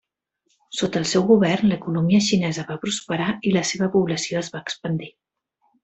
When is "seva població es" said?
3.75-4.55